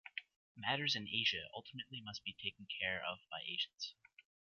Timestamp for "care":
2.81-3.03